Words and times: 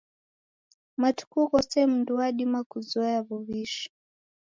Matuku 1.01 1.37
ghose 1.49 1.79
mdu 1.93 2.11
wadima 2.19 2.59
kuzoya 2.69 3.19
w'uw'ishi. 3.27 3.87